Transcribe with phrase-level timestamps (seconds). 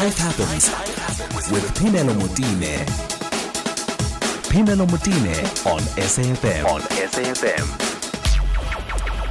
[0.00, 0.70] Life happens
[1.52, 2.86] with Phemelo Motene.
[4.48, 5.36] Phemelo Motene
[5.66, 6.64] on SAFM.
[6.64, 7.99] On SAFM.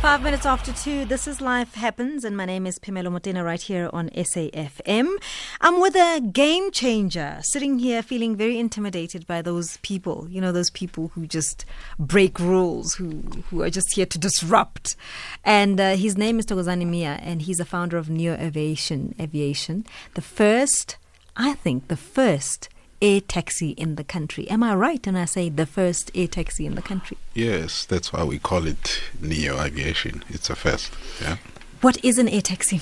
[0.01, 3.61] Five minutes after two, this is Life Happens, and my name is Phemelo Motene right
[3.61, 5.17] here on SAFM.
[5.59, 10.53] I'm with a game changer, sitting here feeling very intimidated by those people, you know,
[10.53, 11.65] those people who just
[11.99, 14.95] break rules, who, who are just here to disrupt.
[15.43, 19.85] And uh, his name is Thokozani Miya, and he's a founder of Neo Aviation, Aviation,
[20.13, 20.95] the first,
[21.35, 22.69] I think, the first
[23.01, 24.49] air taxi in the country.
[24.49, 27.17] Am I right when I say the first air taxi in the country?
[27.33, 30.23] Yes, that's why we call it Neo Aviation.
[30.29, 30.91] It's a first.
[31.21, 31.37] Yeah.
[31.81, 32.81] What is an air taxi?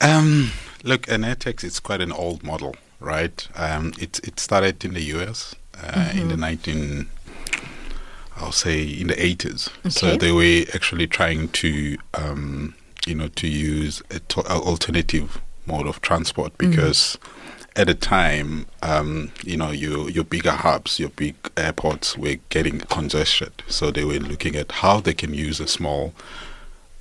[0.00, 3.46] Um, look, an air taxi is quite an old model, right?
[3.54, 6.18] Um, it it started in the US uh, mm-hmm.
[6.18, 7.08] in the 19
[8.36, 9.68] I'll say in the 80s.
[9.80, 9.90] Okay.
[9.90, 12.74] So they were actually trying to um,
[13.06, 17.38] you know to use an to- alternative mode of transport because mm
[17.76, 22.80] at a time, um, you know, your your bigger hubs, your big airports were getting
[22.80, 23.52] congested.
[23.68, 26.12] So they were looking at how they can use a small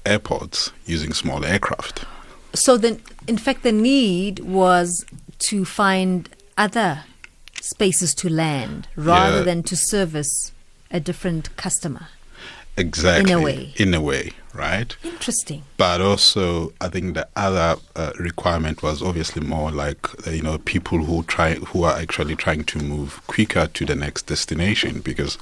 [0.06, 2.06] airports using small aircraft.
[2.54, 5.06] So then, in fact, the need was
[5.40, 7.04] to find other
[7.62, 9.44] spaces to land rather yeah.
[9.44, 10.52] than to service
[10.90, 12.08] a different customer.
[12.78, 13.32] Exactly.
[13.32, 13.74] In a way.
[13.78, 14.96] In a way, right?
[15.04, 15.64] Interesting.
[15.78, 20.58] But also, I think the other uh, requirement was obviously more like uh, you know
[20.58, 25.38] people who try who are actually trying to move quicker to the next destination because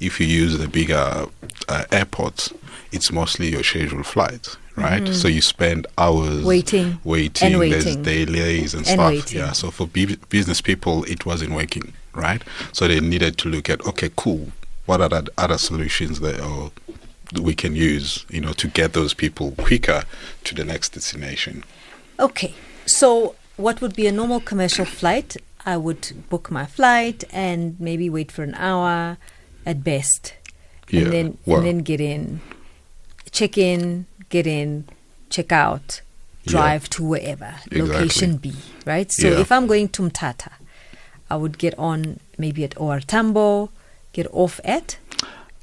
[0.00, 1.26] if you use the bigger
[1.68, 2.52] uh, airports,
[2.92, 5.02] it's mostly your scheduled flights, right?
[5.02, 5.12] Mm-hmm.
[5.12, 7.54] So you spend hours waiting, waiting.
[7.54, 9.10] And There's delays and, and stuff.
[9.10, 9.38] Waiting.
[9.38, 9.52] Yeah.
[9.52, 12.42] So for b- business people, it wasn't working, right?
[12.72, 14.50] So they needed to look at okay, cool
[14.86, 16.70] what are the other solutions that are,
[17.40, 20.02] we can use, you know, to get those people quicker
[20.44, 21.64] to the next destination?
[22.18, 22.54] Okay,
[22.86, 25.36] so what would be a normal commercial flight?
[25.64, 29.18] I would book my flight and maybe wait for an hour
[29.66, 30.34] at best,
[30.90, 32.40] and yeah, then well, and then get in,
[33.30, 34.86] check in, get in,
[35.28, 36.00] check out,
[36.46, 37.82] drive yeah, to wherever exactly.
[37.82, 38.54] location B.
[38.86, 39.12] Right.
[39.12, 39.40] So yeah.
[39.40, 40.52] if I'm going to Mthatha,
[41.30, 43.70] I would get on maybe at OR Tambo
[44.12, 44.98] get off at?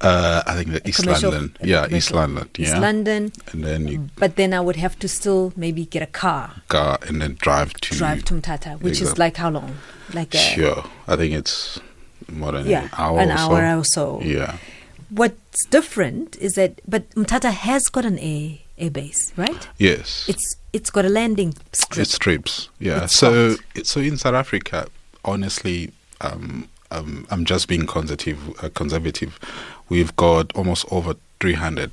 [0.00, 1.56] Uh, I think East London.
[1.60, 2.48] Yeah, East London.
[2.56, 2.66] Yeah.
[2.66, 3.32] East London.
[3.52, 4.08] And then you.
[4.16, 6.62] But then I would have to still maybe get a car.
[6.68, 7.96] Car and then drive to.
[7.96, 9.12] Drive to Mthatha, which exactly.
[9.12, 9.76] is like how long?
[10.14, 11.80] Like a, Sure, I think it's
[12.30, 13.20] more than yeah, an hour.
[13.20, 14.16] An or hour so.
[14.16, 14.28] or so.
[14.28, 14.56] Yeah.
[15.10, 19.68] What's different is that, but Mthatha has got an air air base, right?
[19.78, 20.28] Yes.
[20.28, 22.02] It's it's got a landing strip.
[22.02, 22.68] It strips.
[22.78, 23.04] Yeah.
[23.04, 24.86] It's so so in South Africa,
[25.24, 28.38] honestly, um, um, I'm just being conservative.
[28.62, 29.38] Uh, conservative.
[29.88, 31.90] We've got almost over 300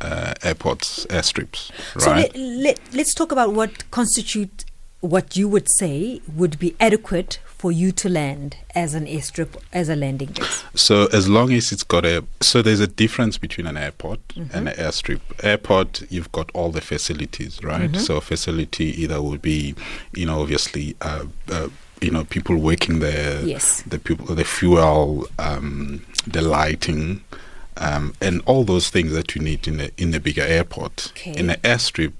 [0.00, 1.70] uh, airports, airstrips.
[1.94, 2.02] Right?
[2.02, 4.64] So let, let, let's talk about what constitute
[5.00, 9.88] what you would say would be adequate for you to land as an airstrip, as
[9.90, 10.64] a landing base?
[10.74, 14.56] So as long as it's got a, so there's a difference between an airport mm-hmm.
[14.56, 15.20] and an airstrip.
[15.42, 17.90] Airport, you've got all the facilities, right?
[17.90, 18.00] Mm-hmm.
[18.00, 19.74] So facility either would be,
[20.14, 21.68] you know, obviously uh, uh,
[22.04, 23.82] you know people working there yes.
[23.82, 27.24] the people the fuel um, the lighting
[27.78, 31.12] um, and all those things that you need in a in a bigger airport.
[31.12, 31.34] Okay.
[31.36, 32.12] in an airstrip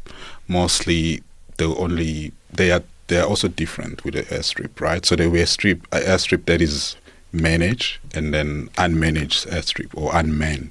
[0.49, 1.23] mostly
[1.59, 5.05] they only they are they are also different with the airstrip right?
[5.05, 6.97] So were strip uh, airstrip that is
[7.33, 10.71] managed and then unmanaged airstrip or unmanned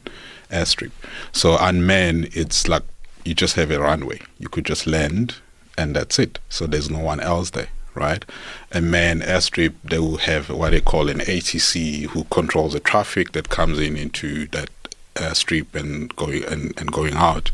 [0.49, 0.91] airstrip.
[1.31, 2.83] So unmanned it's like
[3.23, 4.21] you just have a runway.
[4.39, 5.35] You could just land
[5.77, 6.39] and that's it.
[6.49, 8.25] So there's no one else there right?
[8.71, 13.31] A man airstrip, they will have what they call an ATC who controls the traffic
[13.33, 14.69] that comes in into that
[15.15, 17.51] airstrip and going and, and going out.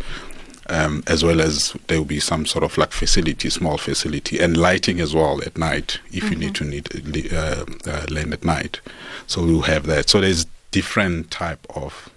[0.72, 4.56] Um, as well as there will be some sort of like facility, small facility, and
[4.56, 6.34] lighting as well at night if mm-hmm.
[6.34, 8.80] you need to need uh, uh, land at night.
[9.26, 10.10] So we'll have that.
[10.10, 12.12] So there's different type of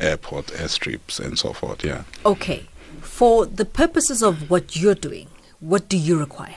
[0.00, 1.84] airport airstrips and so forth.
[1.84, 2.02] Yeah.
[2.26, 2.66] Okay.
[3.00, 5.28] For the purposes of what you're doing,
[5.60, 6.56] what do you require?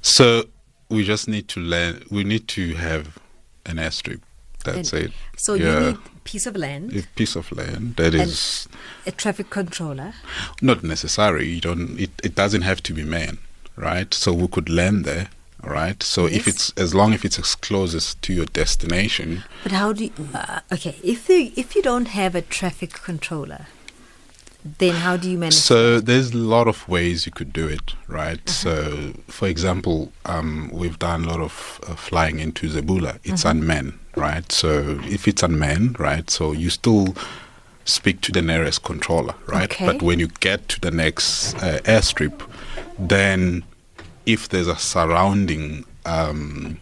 [0.00, 0.44] So
[0.88, 2.04] we just need to learn.
[2.10, 3.18] We need to have
[3.66, 4.20] an airstrip.
[4.64, 5.12] That's and it.
[5.36, 5.64] So yeah.
[5.72, 6.94] you need piece of land.
[6.96, 8.68] A piece of land that is
[9.06, 10.14] a traffic controller.
[10.60, 11.48] Not necessary.
[11.48, 11.98] You don't.
[11.98, 13.38] It, it doesn't have to be manned,
[13.76, 14.12] right?
[14.12, 15.28] So we could land there.
[15.60, 16.36] Right, so yes.
[16.36, 19.42] if it's as long as it's as closest to your destination.
[19.64, 20.12] But how do you?
[20.32, 23.66] Uh, okay, if the if you don't have a traffic controller,
[24.64, 25.54] then how do you manage?
[25.54, 26.06] So that?
[26.06, 28.38] there's a lot of ways you could do it, right?
[28.38, 28.52] Uh-huh.
[28.52, 33.18] So, for example, um, we've done a lot of uh, flying into Zebula.
[33.24, 33.52] It's uh-huh.
[33.52, 34.50] unmanned, right?
[34.50, 36.28] So if it's unmanned, right?
[36.28, 37.14] So you still
[37.84, 39.70] speak to the nearest controller, right?
[39.70, 39.86] Okay.
[39.86, 42.42] But when you get to the next uh, airstrip,
[42.98, 43.64] then
[44.26, 46.78] if there's a surrounding um,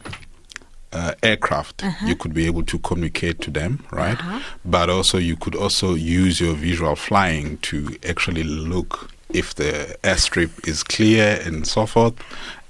[0.97, 2.07] uh, aircraft, Uh-huh.
[2.09, 4.19] you could be able to communicate to them, right?
[4.65, 7.77] But also, you could also use your visual flying to
[8.09, 12.15] actually look if the airstrip is clear and so forth,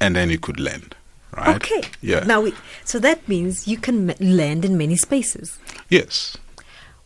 [0.00, 0.94] and then you could land,
[1.36, 1.56] right?
[1.56, 1.82] Okay.
[2.02, 2.24] Yeah.
[2.24, 2.52] Now, we,
[2.84, 5.58] so that means you can m- land in many spaces.
[5.88, 6.36] yes.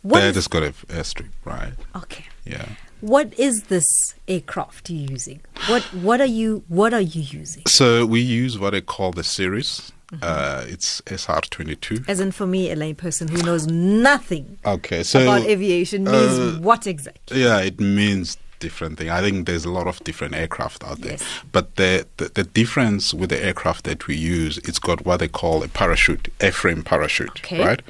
[0.03, 1.75] What that is- has got an airstrip, right?
[1.95, 2.25] Okay.
[2.47, 2.67] Yeah.
[3.03, 3.87] What is this
[4.29, 5.41] aircraft you're using?
[5.69, 7.65] What What are you What are you using?
[7.67, 9.93] So we use what I call the Cirrus.
[10.13, 10.25] Mm-hmm.
[10.25, 12.09] Uh, it's SR22.
[12.09, 16.59] As in, for me, a layperson who knows nothing Okay, so about aviation means uh,
[16.61, 17.43] what exactly?
[17.43, 19.09] Yeah, it means different thing.
[19.09, 21.13] I think there's a lot of different aircraft out there.
[21.13, 21.25] Yes.
[21.51, 25.29] But the, the the difference with the aircraft that we use, it's got what they
[25.29, 27.65] call a parachute, airframe parachute, Okay.
[27.65, 27.81] right?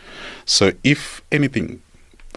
[0.45, 1.81] So if anything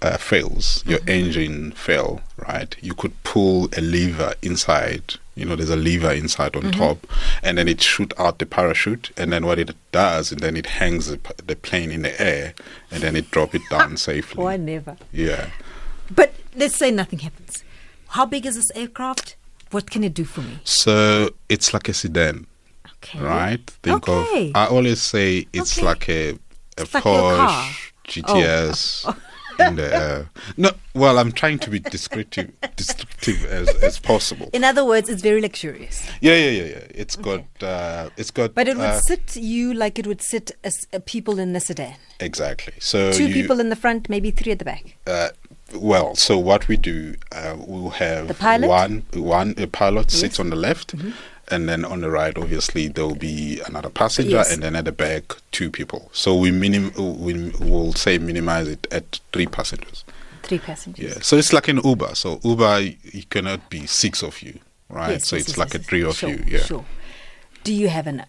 [0.02, 1.10] uh, fails, your Mm-hmm.
[1.10, 2.76] engine fail, right?
[2.82, 5.16] You could pull a lever inside.
[5.36, 6.68] You know, there's a lever inside Mm-hmm.
[6.68, 7.08] on top,
[7.42, 9.12] and then it shoot out the parachute.
[9.18, 12.54] And then what it does, and then it hangs the, the plane in the air,
[12.92, 14.44] and then it drop it down safely.
[14.44, 14.96] Oh, I never.
[15.12, 15.50] Yeah.
[16.14, 17.64] But let's say nothing happens.
[18.10, 19.36] How big is this aircraft?
[19.72, 20.60] What can it do for me?
[20.64, 22.46] So it's like a sedan,
[22.98, 23.20] Okay.
[23.20, 23.68] right?
[23.82, 24.50] Think Okay.
[24.50, 24.56] of.
[24.56, 25.86] I always say it's Okay.
[25.88, 26.30] like a
[26.78, 27.72] a It's like your car.
[29.58, 30.30] Porsche GTS in the air.
[30.58, 34.50] No, well, I'm trying to be descriptive, descriptive as, as possible.
[34.54, 36.06] In other words, it's very luxurious.
[36.22, 36.88] Yeah, yeah, yeah, yeah.
[36.94, 38.54] It's got, uh, it's got.
[38.54, 41.60] But it would uh, sit you like it would sit as uh, people in the
[41.60, 41.96] sedan.
[42.20, 42.74] exactly.
[42.80, 44.98] So Two you, people in the front, maybe three at the back.
[45.08, 45.30] Uh,
[45.76, 48.68] well, so what we do, uh, we'll have The pilot?
[48.68, 50.34] one, one a pilot sits Yes.
[50.34, 50.42] Mm-hmm.
[50.44, 50.96] on the left,
[51.50, 54.54] and then on the right, obviously, there will be another passenger, Yes.
[54.54, 56.10] and then at the back, two people.
[56.14, 60.04] So we minim, we will say minimize it at three passengers.
[60.44, 61.04] Three passengers.
[61.16, 61.22] Yeah.
[61.22, 62.16] So it's like an Uber.
[62.16, 64.60] So Uber, you cannot be six of you,
[64.90, 65.12] right?
[65.12, 66.44] Yes, so yes, it's like a three of Sure, you.
[66.48, 66.60] Yeah.
[66.60, 66.86] Sure.
[67.64, 68.26] Do you have an,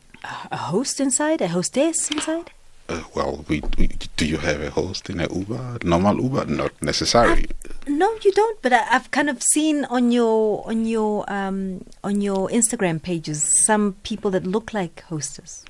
[0.51, 2.53] a host inside, a hostess inside?
[2.87, 5.79] Uh, well, we, we do you have a host in a Uber?
[5.85, 6.45] Normal Uber?
[6.47, 7.47] Not necessary.
[7.87, 8.61] No, you don't.
[8.61, 13.65] But I, I've kind of seen on your on your um, on your Instagram pages
[13.65, 15.65] some people that look like hostess.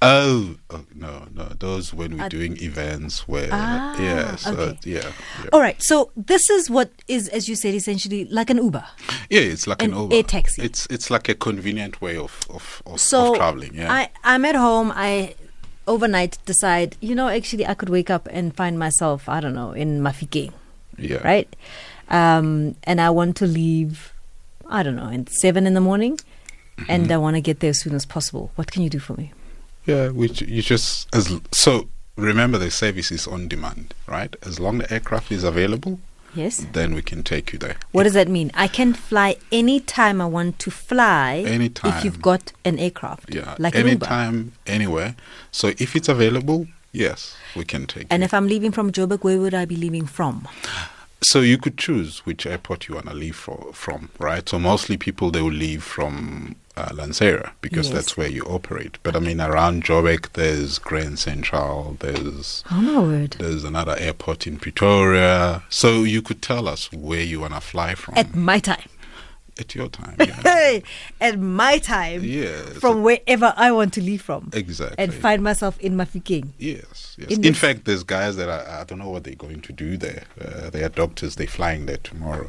[0.00, 1.44] Oh, oh no, no.
[1.58, 4.78] Those when we're Uh, doing events where Ah, yeah, so okay.
[4.84, 5.12] yeah,
[5.42, 5.48] yeah.
[5.52, 5.80] All right.
[5.82, 8.84] So this is what is, as you said, essentially like an Uber.
[9.30, 10.14] Yeah, it's like an, An Uber.
[10.16, 10.62] air taxi.
[10.62, 13.74] It's it's like a convenient way of of, of, So of traveling.
[13.74, 13.92] Yeah.
[13.92, 14.92] I I'm at home.
[14.94, 15.34] I
[15.88, 19.72] overnight decide, you know, actually I could wake up and find myself, I don't know,
[19.72, 20.52] in Mafikeng,
[20.96, 21.18] yeah.
[21.26, 21.48] right?
[22.08, 24.12] Um, and I want to leave,
[24.68, 26.18] I don't know, at seven in the morning,
[26.78, 26.90] Mm-hmm.
[26.92, 28.52] and I want to get there as soon as possible.
[28.54, 29.32] What can you do for me?
[29.84, 30.10] Yeah.
[30.10, 34.36] Which you just as so remember the service is on demand, right?
[34.46, 35.98] As long the aircraft is available,
[36.34, 36.66] Yes.
[36.72, 37.76] then we can take you there.
[37.92, 38.50] What does that mean?
[38.54, 41.44] I can fly anytime I want to fly.
[41.46, 41.96] Anytime.
[41.96, 43.54] If you've got an aircraft, Yeah.
[43.58, 45.16] like anytime, anywhere.
[45.50, 48.24] So if it's available, yes, we can take And you.
[48.26, 50.46] if I'm leaving from Joburg, where would I be leaving from?
[51.20, 54.48] So you could choose which airport you want to leave for, from, right?
[54.48, 57.94] So mostly people they will leave from uh, Lanseria because Yes.
[57.94, 58.98] that's where you operate.
[59.02, 63.36] But I mean, around Joburg, there's Grand Central, there's Oh my word!
[63.38, 65.62] there's another airport in Pretoria.
[65.68, 68.88] So you could tell us where you want to fly from At my time.
[69.58, 70.14] at your time.
[70.28, 70.78] Yeah.
[71.20, 72.22] At my time.
[72.22, 74.50] Yeah, From so- wherever I want to leave from.
[74.52, 74.96] exactly.
[75.02, 76.50] And find myself in Mafikeng.
[76.58, 77.30] Yes, yes.
[77.30, 79.96] In In, fact, there's guys that are, I don't know what they're going to do
[79.96, 80.24] there.
[80.40, 81.34] Uh, they are doctors.
[81.36, 82.46] They're flying there tomorrow.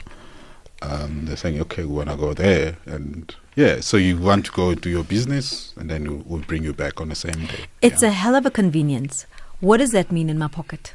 [0.82, 3.82] Um, they're saying, okay, we want to go there, and yeah.
[3.82, 7.02] So you want to go do your business, and then we'll, we'll bring you back
[7.02, 7.66] on the same day.
[7.82, 8.10] It's yeah.
[8.10, 9.26] a hell of a convenience.
[9.60, 10.94] What does that mean in my pocket?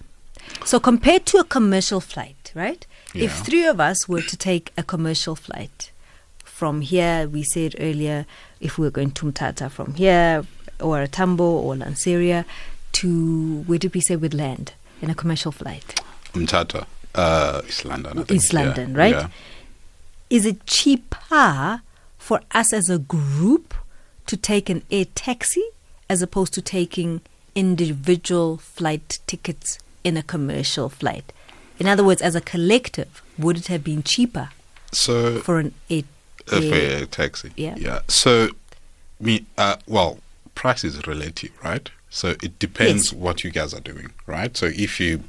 [0.64, 2.86] So compared to a commercial flight, right?
[3.14, 5.92] If three of us were to take a commercial flight
[6.42, 8.26] from here, we said earlier,
[8.60, 10.44] if we were going to Mthatha from here,
[10.80, 12.44] OR Tambo or Lanseria,
[12.92, 16.00] to where did we say we'd land in a commercial flight?
[16.32, 18.18] Umtata, uh, East London.
[18.18, 18.32] I think.
[18.32, 19.26] East yeah, London, right?
[20.34, 21.82] Is it cheaper
[22.18, 23.72] for us as a group
[24.26, 25.62] to take an air taxi
[26.10, 27.20] as opposed to taking
[27.54, 31.32] individual flight tickets in a commercial flight?
[31.78, 34.48] In other words, as a collective, would it have been cheaper
[34.90, 36.02] So for an air,
[36.46, 37.52] for air- taxi.
[37.56, 37.76] Yeah.
[37.78, 38.00] Yeah.
[38.08, 38.48] So,
[39.20, 40.18] me, uh, well,
[40.56, 41.88] price is relative, right?
[42.10, 43.20] So it depends Yes.
[43.20, 44.56] what you guys are doing, right?
[44.56, 45.22] So if you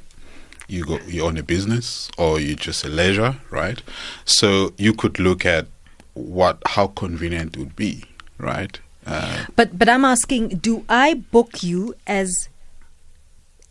[0.68, 3.82] you go you own a business or you just a leisure, right?
[4.24, 5.66] So you could look at
[6.14, 8.04] what how convenient it would be,
[8.38, 8.78] right?
[9.06, 12.48] Uh, But but I'm asking, do I book you as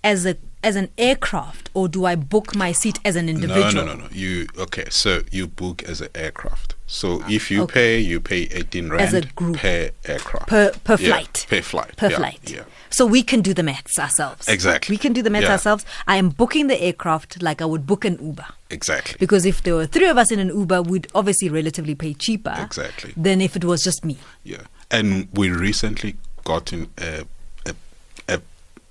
[0.03, 3.71] as a as an aircraft or do I book my seat as an individual?
[3.73, 4.07] No, no, no, no.
[4.11, 4.87] You okay?
[4.89, 6.75] So you book as an aircraft.
[6.87, 9.57] So ah, if you pay, you pay eighteen rand As a group.
[9.57, 11.45] per aircraft Per per Yeah, flight.
[11.49, 12.51] per flight Per yeah, flight.
[12.51, 14.47] Yeah, So we can do the maths ourselves.
[14.47, 14.93] Exactly.
[14.93, 15.53] We can do the maths Yeah.
[15.53, 15.85] ourselves.
[16.07, 18.47] I am booking the aircraft like I would book an Uber.
[18.69, 19.17] exactly.
[19.19, 22.55] Because if there were three of us in an Uber, we'd obviously relatively pay cheaper
[22.69, 23.13] Exactly.
[23.15, 24.17] than if it was just me.
[24.43, 27.25] Yeah, and we recently got in a, a, a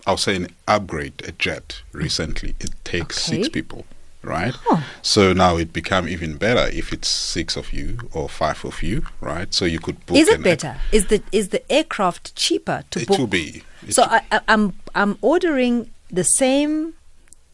[0.06, 1.82] I'll say an upgrade, a jet.
[1.92, 3.86] Recently, it takes six people,
[4.22, 4.54] right?
[4.66, 4.84] Oh.
[5.02, 9.02] So now it become even better if it's six of you or five of you,
[9.20, 9.52] right?
[9.54, 10.16] So you could book.
[10.16, 10.76] Is it better?
[10.92, 13.18] Is the is the aircraft cheaper to It book?
[13.18, 13.62] will be.
[13.86, 16.94] It So will- I, I, I'm I'm ordering the same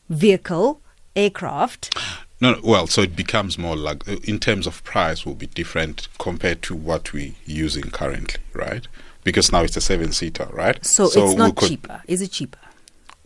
[0.09, 0.81] vehicle
[1.17, 1.97] aircraft.
[2.41, 5.47] No, no, well, so it becomes more like uh, in terms of price will be
[5.47, 8.87] different compared to what we're using currently, right?
[9.25, 10.85] Because now it's a seven seater, right?
[10.85, 12.03] So, it's not cheaper.
[12.07, 12.59] Is it cheaper?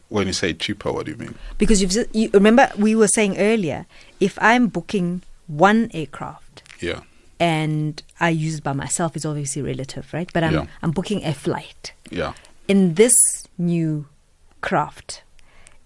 [0.08, 1.34] When you say cheaper, what do you mean?
[1.58, 3.86] Because you've you remember we were saying earlier,
[4.20, 7.00] if I'm booking one aircraft Yeah,
[7.40, 10.30] and I use it by myself, is obviously relative, right?
[10.32, 10.66] But I'm Yeah.
[10.82, 12.34] I'm booking a flight yeah.
[12.68, 13.14] in this
[13.58, 14.06] new
[14.60, 15.22] craft.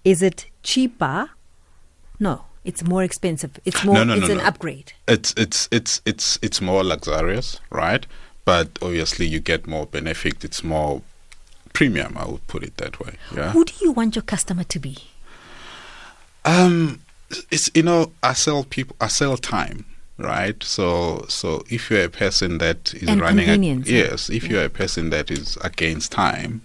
[0.05, 1.31] Is it cheaper?
[2.21, 3.59] No, it's more expensive.
[3.65, 3.95] It's more.
[3.95, 4.45] No, no, it's no, an no.
[4.45, 4.93] upgrade.
[5.07, 8.07] It's it's it's it's it's more luxurious, right?
[8.49, 10.43] But obviously you get more benefit.
[10.43, 11.03] It's more
[11.75, 12.17] premium.
[12.17, 13.17] I would put it that way.
[13.37, 13.51] Yeah.
[13.51, 14.97] Who do you want your customer to be?
[16.47, 17.03] Um,
[17.51, 19.85] it's you know I sell people I sell time,
[20.17, 20.63] right?
[20.63, 24.71] So so if you're a person that is And running, a, yes, if you're a
[24.71, 26.63] person that is against time,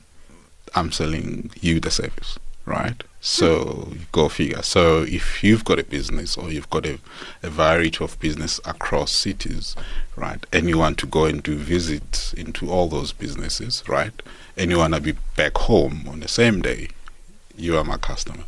[0.76, 3.04] I'm selling you the service, right?
[3.26, 4.62] So you go figure.
[4.64, 7.00] So if you've got a business or you've got a,
[7.42, 9.78] a variety of business across cities,
[10.18, 14.12] right, and you want to go and do visits into all those businesses, right,
[14.58, 16.90] and you want to be back home on the same day,
[17.56, 18.44] you are my customer.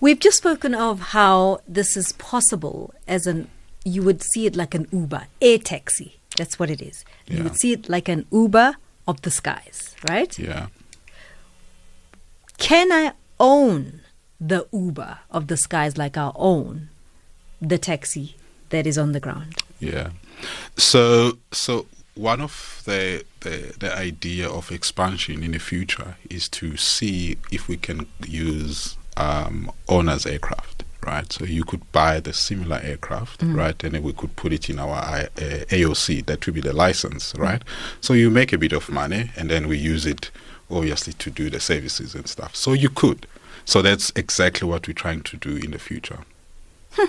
[0.00, 3.48] We've just spoken of how this is possible as an
[3.84, 6.16] you would see it like an Uber, a taxi.
[6.36, 7.04] That's what it is.
[7.28, 7.42] You Yeah.
[7.44, 8.74] would see it like an Uber
[9.06, 10.36] of the skies, right?
[10.36, 10.66] Yeah.
[12.58, 14.00] Can I own
[14.40, 16.88] the Uber of the skies like our own
[17.60, 18.36] the taxi
[18.68, 19.56] that is on the ground?
[19.80, 20.10] Yeah.
[20.76, 26.76] So so one of the, the the idea of expansion in the future is to
[26.76, 31.30] see if we can use um, owners aircraft, right?
[31.32, 34.78] So you could buy the similar aircraft, right, and then we could put it in
[34.78, 36.26] our uh, AOC.
[36.26, 37.62] That would be the license, right?
[38.00, 40.30] So you make a bit of money, and then we use it
[40.70, 42.54] obviously to do the services and stuff.
[42.56, 43.26] So you could.
[43.64, 46.20] So that's exactly what we're trying to do in the future.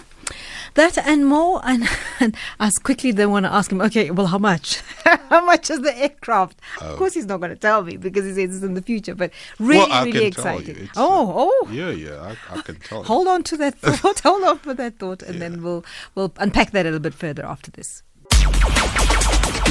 [0.75, 1.83] That and more, and,
[2.21, 4.81] and as quickly they want to ask him, okay, well, how much?
[5.29, 6.57] how much is the aircraft?
[6.79, 9.13] Of course, he's not going to tell me because he says it's in the future,
[9.13, 10.59] but really, well, I really can tell you.
[10.61, 10.83] excited.
[10.83, 11.33] It's, uh, Oh,
[11.65, 11.69] oh.
[11.71, 13.03] Yeah, yeah, I, I can tell you.
[13.03, 14.21] Hold on to that thought.
[14.21, 15.83] Hold on for that thought, and then we'll
[16.15, 18.03] we'll unpack that a little bit further after this.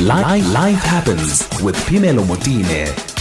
[0.01, 3.20] Life, life happens with Phemelo Motene.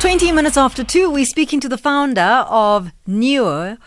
[0.00, 3.78] 20 minutes after 2, we're speaking to the founder of Neo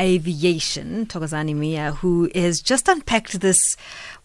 [0.00, 3.76] Aviation, Thokozani Miya, who has just unpacked this,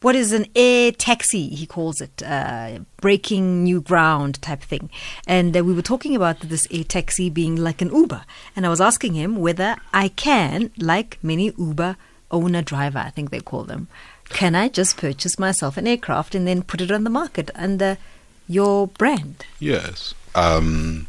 [0.02, 4.90] what is an air taxi, he calls it, uh, breaking new ground type thing.
[5.28, 8.24] And uh, we were talking about this air taxi being like an Uber.
[8.56, 11.98] And I was asking him whether I can, like many Uber
[12.32, 13.90] owner driver, I think they call them,
[14.30, 17.98] can I just purchase myself an aircraft and then put it on the market under
[18.48, 19.46] your brand?
[19.60, 20.14] Yes.
[20.36, 21.08] Um,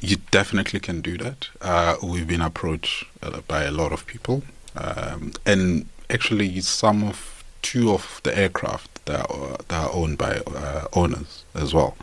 [0.00, 1.48] you definitely can do that.
[1.60, 4.42] Uh, we've been approached uh, by a lot of people,
[4.76, 10.36] um, and actually, some of two of the aircraft that are, that are owned by
[10.46, 11.96] uh, owners as well.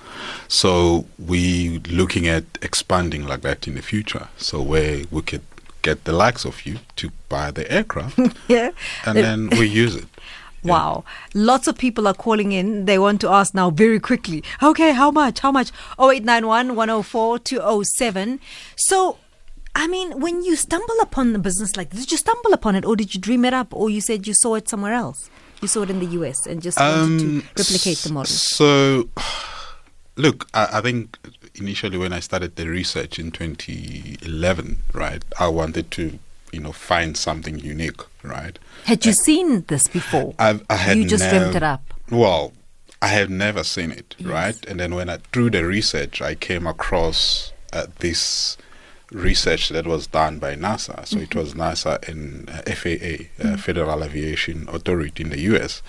[0.49, 4.27] So we're looking at expanding like that in the future.
[4.37, 5.43] So where we could
[5.81, 8.71] get the likes of you to buy the aircraft, Yeah.
[9.05, 10.05] and then we use it.
[10.65, 10.71] Yeah.
[10.71, 11.03] Wow.
[11.33, 12.85] Lots of people are calling in.
[12.85, 14.43] They want to ask now very quickly.
[14.61, 15.39] Okay, how much?
[15.39, 15.71] How much?
[15.99, 18.39] 0891 104 207.
[18.75, 19.17] So,
[19.75, 22.85] I mean, when you stumble upon the business like this, did you stumble upon it
[22.85, 25.29] or did you dream it up or you said you saw it somewhere else?
[25.61, 28.31] You saw it in the US and just wanted to replicate the model.
[28.31, 29.09] Um, So,
[30.15, 31.17] look, I, I think
[31.55, 36.19] initially when I started the research in 2011, right, I wanted to,
[36.51, 38.57] you know, find something unique, right.
[38.85, 40.35] Had you seen this before?
[40.39, 41.93] I've, I had you just dreamt it up.
[42.09, 42.53] Well,
[43.01, 44.63] I have never seen it, right?
[44.67, 48.57] And then when I through the research, I came across uh, this
[49.15, 51.05] research that was done by NASA.
[51.07, 55.81] So it was NASA and uh, FAA, uh, Federal Aviation Authority in the U.S.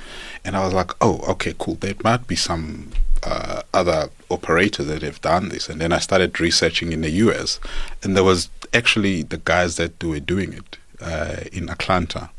[0.44, 1.74] And I was like, oh, okay, cool.
[1.74, 2.92] There might be some
[3.22, 7.58] uh, other operators that have done this, and then I started researching in the US,
[8.02, 12.30] and there was actually the guys that were doing it uh, in Atlanta.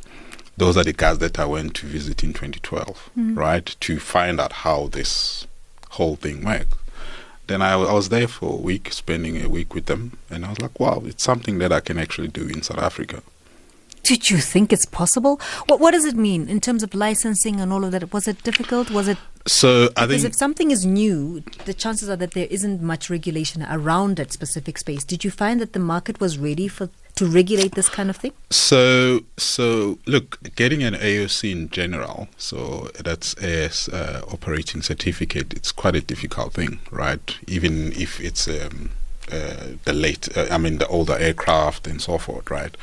[0.56, 4.54] Those are the guys that I went to visit in 2012, right, to find out
[4.54, 5.46] how this
[5.92, 6.74] whole thing works.
[7.48, 10.50] Then I, I was there for a week, spending a week with them, and I
[10.50, 13.24] was like, wow, it's something that I can actually do in South Africa.
[14.08, 15.38] Did you think it's possible?
[15.68, 18.14] What What does it mean in terms of licensing and all of that?
[18.14, 18.90] Was it difficult?
[18.90, 22.48] Was it So I because think if something is new, the chances are that there
[22.50, 25.04] isn't much regulation around that specific space.
[25.04, 28.32] Did you find that the market was ready for to regulate this kind of thing?
[28.50, 35.74] So, so look, getting an AOC in general, so that's a uh, operating certificate, it's
[35.74, 37.38] quite a difficult thing, right?
[37.46, 38.92] Even if it's um,
[39.32, 42.78] uh, the late, uh, I mean, the older aircraft and so forth, right?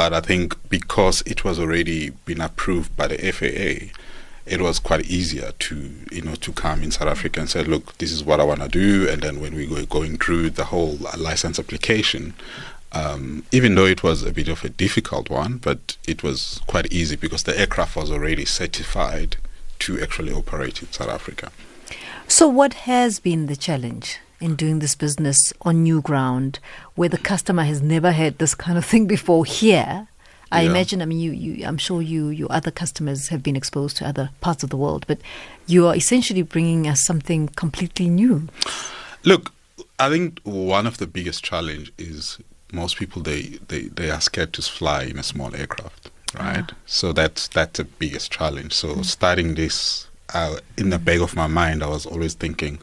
[0.00, 3.92] But I think because it was already been approved by the FAA,
[4.46, 7.98] it was quite easier to you know to come in South Africa and say, look,
[7.98, 10.64] this is what I want to do, and then when we were going through the
[10.64, 12.32] whole license application,
[12.92, 16.90] um, even though it was a bit of a difficult one, but it was quite
[16.90, 19.36] easy because the aircraft was already certified
[19.80, 21.52] to actually operate in South Africa.
[22.26, 26.58] So, what has been the challenge in doing this business on new ground
[26.94, 30.08] where the customer has never had this kind of thing before here?
[30.52, 30.70] I Yeah.
[30.70, 34.06] imagine, I mean, you, you, I'm sure you, your other customers have been exposed to
[34.06, 35.18] other parts of the world, but
[35.66, 38.48] you are essentially bringing us something completely new.
[39.22, 39.52] Look,
[39.98, 42.38] I think one of the biggest challenge is
[42.72, 46.72] most people they, they, they are scared to fly in a small aircraft, right?
[46.86, 48.72] So that's that's the biggest challenge.
[48.72, 52.78] So starting this uh, in the back of my mind, I was always thinking,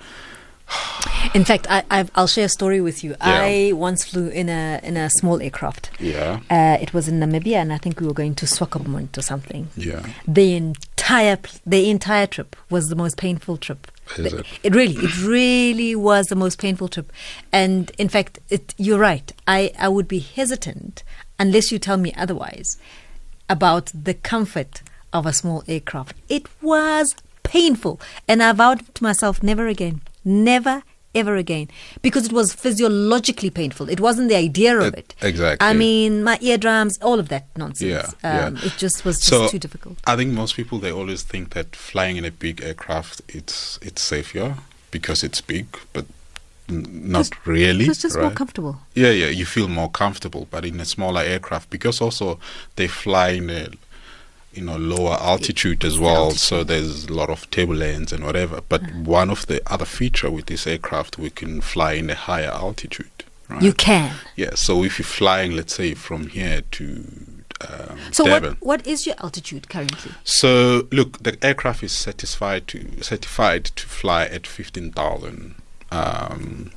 [1.33, 3.11] In fact, I, I've, I'll share a story with you.
[3.11, 3.41] Yeah.
[3.41, 5.89] I once flew in a in a small aircraft.
[5.99, 9.21] yeah, Uh, it was in Namibia, and I think we were going to Swakopmund or
[9.21, 9.67] something.
[9.75, 13.87] yeah, The entire the entire trip was the most painful trip.
[14.17, 14.45] Is it?
[14.63, 17.11] It really, it really was the most painful trip.
[17.51, 19.31] And in fact, it, you're right.
[19.47, 21.03] I, I would be hesitant
[21.37, 22.77] unless you tell me otherwise
[23.49, 24.81] about the comfort
[25.11, 26.15] of a small aircraft.
[26.29, 30.83] It was painful, and I vowed to myself, never again, never
[31.15, 31.67] ever again,
[32.03, 33.89] because it was physiologically painful.
[33.89, 35.15] It wasn't the idea of it.
[35.21, 35.65] exactly.
[35.67, 37.89] I mean, my eardrums, all of that nonsense.
[37.89, 38.45] Yeah, yeah.
[38.47, 39.97] um, It just was just so too difficult.
[40.05, 44.01] I think most people they always think that flying in a big aircraft it's it's
[44.01, 44.57] safer
[44.91, 46.05] because it's big, but
[46.69, 47.85] n- not really.
[47.85, 48.75] It's just more comfortable.
[48.93, 52.39] Yeah, yeah, you feel more comfortable, but in a smaller aircraft because also
[52.75, 53.69] they fly in a
[54.53, 56.39] you know lower altitude as well, altitude.
[56.39, 58.61] so there's a lot of turbulence and whatever.
[58.67, 62.49] But one of the other feature with this aircraft, we can fly in a higher
[62.51, 63.11] altitude.
[63.49, 63.61] Right?
[63.61, 64.15] You can.
[64.35, 64.55] yeah.
[64.55, 67.05] So if you're flying, let's say from here to
[67.61, 68.57] um, So Durban.
[68.59, 70.11] what what is your altitude currently?
[70.23, 75.55] So look, the aircraft is certified to certified to fly at fifteen thousand
[75.91, 76.71] um,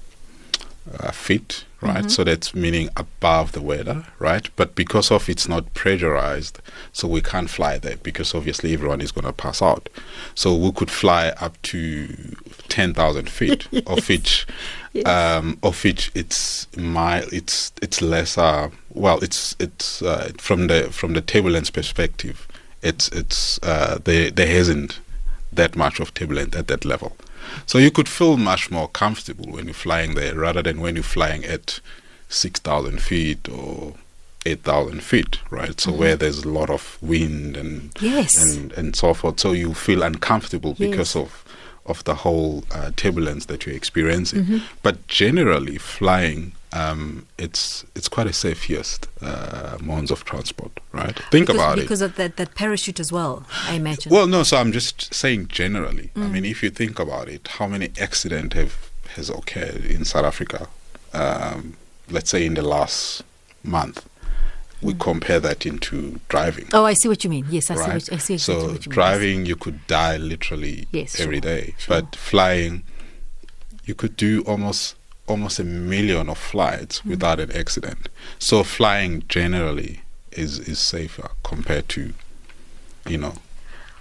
[0.98, 2.10] uh, feet, right?
[2.10, 4.48] So that's meaning above the weather, right?
[4.56, 6.60] But because of it's not pressurized,
[6.92, 9.88] so we can't fly there because obviously everyone is going to pass out.
[10.34, 12.36] So we could fly up to
[12.68, 14.46] ten thousand feet, of which,
[15.06, 18.70] um, of which it's mile, it's it's lesser.
[18.92, 22.46] Well, it's it's uh, from the from the turbulence perspective,
[22.82, 25.00] it's it's uh, there there hasn't
[25.52, 27.16] that much of turbulence at that level.
[27.66, 31.02] So you could feel much more comfortable when you're flying there rather than when you're
[31.04, 31.80] flying at
[32.28, 33.94] 6,000 feet or
[34.46, 35.78] 8,000 feet, right?
[35.80, 38.42] So where there's a lot of wind and, Yes.
[38.42, 39.40] and, and so forth.
[39.40, 41.44] So you feel uncomfortable because of,
[41.86, 44.44] of the whole uh, turbulence that you're experiencing.
[44.44, 44.58] Mm-hmm.
[44.82, 51.16] But generally, flying, um, it's it's quite a safest uh, modes of transport, right?
[51.30, 51.82] Think because, about it.
[51.82, 54.12] because of that, that parachute as well, I imagine.
[54.12, 54.42] Well, no.
[54.44, 56.10] So I'm just saying generally.
[56.16, 56.30] I Mm.
[56.32, 60.68] mean, if you think about it, how many accidents have has occurred in South Africa?
[61.12, 61.76] Um,
[62.08, 63.22] let's say in the last
[63.64, 64.06] month.
[64.82, 66.64] We compare that into driving.
[66.66, 66.78] Mm.
[66.78, 67.44] oh, I see what you mean.
[67.50, 67.80] Yes, I see.
[67.80, 68.94] What, I see exactly so what you mean.
[68.94, 71.74] driving, you could die literally Yes, every sure, day.
[71.76, 72.00] sure.
[72.00, 72.84] But flying,
[73.84, 74.94] you could do almost
[75.30, 77.10] almost a million of flights Mm.
[77.10, 78.08] without an accident.
[78.38, 80.00] So flying generally
[80.32, 82.02] is is safer compared to,
[83.12, 83.34] you know,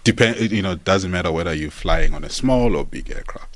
[0.04, 0.52] depend.
[0.52, 3.48] You know, it doesn't matter whether you're flying on a small or big aircraft.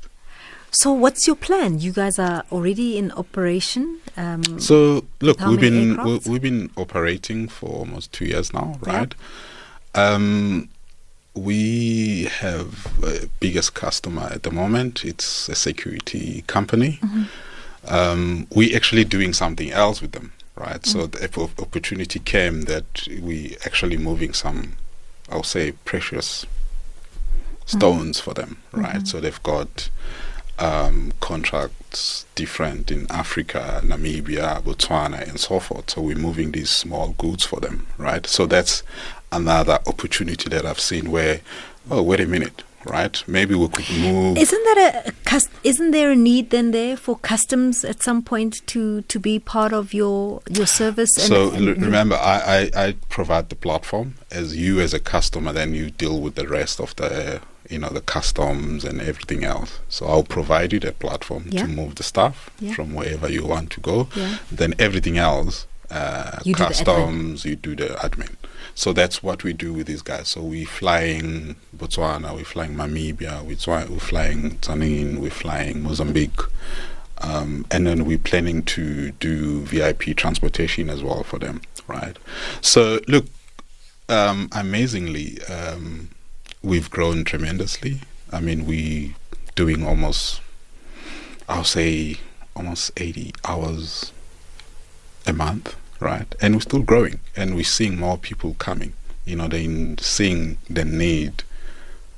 [0.70, 1.78] So, what's your plan?
[1.78, 3.84] You guys are already in operation.
[4.16, 6.26] Um, So look, we've been aircrafts?
[6.28, 9.14] we've been operating for almost two years now, right?
[9.94, 10.68] Um,
[11.34, 12.68] we have
[13.04, 15.04] a biggest customer at the moment.
[15.04, 16.98] It's a security company.
[17.02, 17.22] Mm-hmm.
[17.86, 20.80] Um, we actually doing something else with them, right?
[20.82, 21.00] Mm-hmm.
[21.00, 24.76] So the op- opportunity came that we actually moving some,
[25.30, 26.46] I'll say, precious
[27.66, 27.78] Mm-hmm.
[27.78, 29.06] stones for them, right?
[29.08, 29.88] So they've got
[30.58, 35.88] um, contracts different in Africa, Namibia, Botswana, and so forth.
[35.88, 38.26] So we're moving these small goods for them, right?
[38.26, 38.82] So that's
[39.32, 41.40] another opportunity that I've seen where,
[41.90, 43.22] oh, wait a minute, right?
[43.26, 44.38] Maybe we could move.
[44.38, 48.66] Isn't that a cus- isn't there a need then there for customs at some point
[48.68, 51.10] to to be part of your your service?
[51.14, 51.82] so l- mm-hmm.
[51.82, 56.20] remember, I, I I provide the platform as you as a customer, then you deal
[56.20, 59.80] with the rest of the you know the customs and everything else.
[59.88, 61.62] So I'll provide you the platform Yeah.
[61.62, 62.74] to move the stuff Yeah.
[62.74, 64.08] from wherever you want to go.
[64.14, 64.36] Yeah.
[64.52, 68.34] Then everything else, uh, You do customs, you do the admin.
[68.74, 70.28] So that's what we do with these guys.
[70.28, 76.40] So we're flying Botswana, we're flying Namibia, we're, we're flying Tanzania, we're flying Mozambique.
[77.18, 82.16] Um, and then we're planning to do VIP transportation as well for them, right?
[82.60, 83.26] So look,
[84.08, 86.10] um, amazingly, um,
[86.62, 88.00] we've grown tremendously.
[88.32, 89.14] I mean, we're
[89.54, 90.40] doing almost,
[91.48, 92.16] I'll say,
[92.56, 94.12] almost 80 hours
[95.26, 96.34] a month, right?
[96.40, 98.92] And we're still growing, and we're seeing more people coming.
[99.24, 101.44] You know, they're seeing the need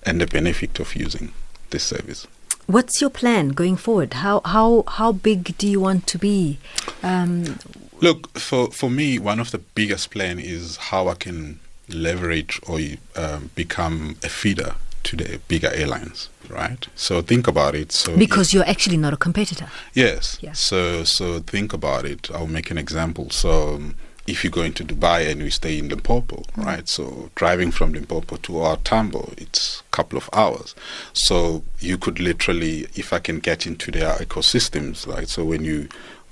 [0.02, 1.32] and the benefit of using
[1.70, 2.26] this service.
[2.66, 4.14] What's your plan going forward?
[4.14, 6.58] How how how big do you want to be?
[7.02, 7.58] Um,
[8.00, 12.78] Look, for, for me, one of the biggest plan is how I can leverage or
[13.16, 14.74] um, become a feeder
[15.06, 16.86] to the bigger airlines, right?
[16.94, 17.92] So think about it.
[17.92, 19.68] So because you're actually not a competitor.
[19.94, 20.38] Yes.
[20.40, 20.52] Yeah.
[20.52, 22.30] So so think about it.
[22.32, 23.30] I'll make an example.
[23.30, 23.94] So um,
[24.26, 26.88] if you go into Dubai and we stay in Limpopo, right?
[26.88, 30.74] So driving from Limpopo to OR Tambo, it's a couple of hours.
[31.12, 35.28] So you could literally, if I can get into their ecosystems, right?
[35.28, 35.88] So when you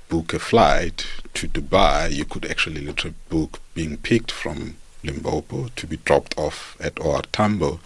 [0.09, 5.87] book a flight to Dubai, you could actually literally book being picked from Limpopo to
[5.87, 7.79] be dropped off at OR Tambo,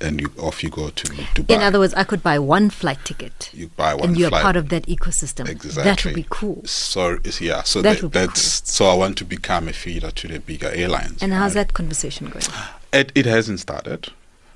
[0.00, 1.50] and you off you go to Dubai.
[1.54, 3.50] In other words, I could buy one flight ticket.
[3.52, 4.42] you buy one and you're flight.
[4.42, 5.48] part of that ecosystem.
[5.48, 5.82] Exactly.
[5.84, 6.62] That would be cool.
[6.64, 10.38] So yeah, so That that that's so I want to become a feeder to the
[10.40, 11.22] bigger airlines.
[11.22, 11.66] And how's right?
[11.68, 12.44] that conversation going?
[12.92, 14.08] It it hasn't started.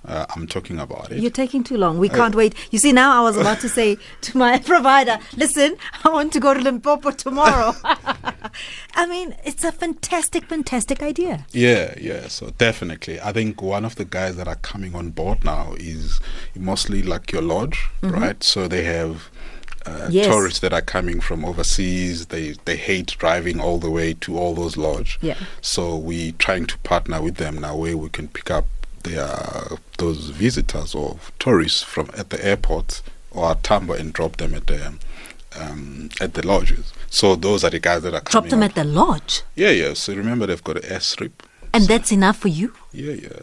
[0.03, 1.20] Uh, I'm talking about it.
[1.20, 1.98] You're taking too long.
[1.98, 2.55] We can't wait.
[2.70, 6.40] You see, now I was about to say to my provider, listen, I want to
[6.40, 7.74] go to Limpopo tomorrow.
[8.94, 11.46] I mean, it's a fantastic, fantastic idea.
[11.52, 12.28] Yeah, yeah.
[12.28, 16.20] So definitely, I think one of the guys that are coming on board now is
[16.56, 18.42] mostly like your lodge, right?
[18.42, 19.28] So they have.
[19.86, 20.12] Uh, Mm-hmm.
[20.12, 20.26] Yes.
[20.26, 24.54] Tourists that are coming from overseas, they they hate driving all the way to all
[24.54, 25.18] those lodge.
[25.22, 25.38] Yeah.
[25.62, 28.66] So we're trying to partner with them now, where we can pick up
[29.04, 34.54] their those visitors or tourists from at the airport or at Tambo and drop them
[34.54, 34.92] at the
[35.58, 36.92] um, at the lodges.
[37.11, 38.64] So those are the guys that are Drop them on.
[38.70, 39.42] at the lodge.
[39.57, 39.94] Yeah, yeah.
[39.94, 41.33] So remember, they've got an airstrip.
[41.75, 42.73] And that's enough for you?
[42.92, 43.40] Yeah, yeah.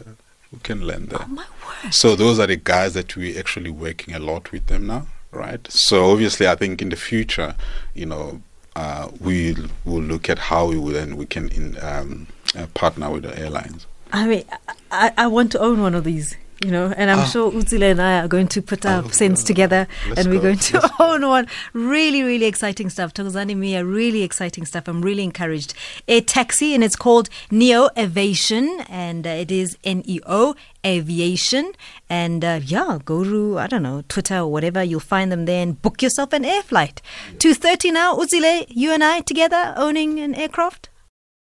[0.50, 1.20] We can land there.
[1.22, 1.44] Oh, my
[1.84, 1.92] word.
[1.92, 5.70] So those are the guys that we're actually working a lot with them now, right?
[5.70, 7.54] So obviously, I think in the future,
[7.94, 8.40] you know,
[8.74, 9.54] uh, we
[9.84, 12.26] will look at how we will then we can in, um,
[12.56, 13.86] uh, partner with the airlines.
[14.12, 14.44] I mean,
[14.90, 17.24] I, I want to own one of these, you know, and I'm Ah.
[17.24, 19.34] sure Uzile and I are going to put our Oh, yeah.
[19.34, 20.42] together Let's and we're go.
[20.42, 21.04] going to Let's go.
[21.14, 21.46] own one.
[21.72, 23.14] Really, really exciting stuff.
[23.14, 24.88] Thokozani Miya, really exciting stuff.
[24.88, 25.74] I'm really encouraged.
[26.08, 31.72] A taxi, and it's called Neo Aviation, and uh, it is N E O Aviation.
[32.10, 34.82] And uh, yeah, go to, I don't know, Twitter or whatever.
[34.82, 37.00] You'll find them there and book yourself an air flight.
[37.36, 40.88] 2.30 now, Uzile, you and I together owning an aircraft?